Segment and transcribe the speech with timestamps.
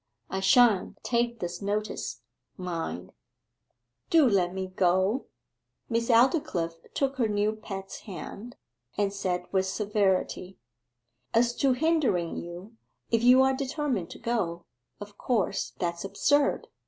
[0.31, 2.23] I shan't take this notice,
[2.57, 3.11] mind.'
[4.09, 5.27] 'Do let me go!'
[5.89, 8.55] Miss Aldclyffe took her new pet's hand,
[8.97, 10.57] and said with severity,
[11.35, 12.77] 'As to hindering you,
[13.11, 14.65] if you are determined to go,
[14.99, 16.67] of course that's absurd.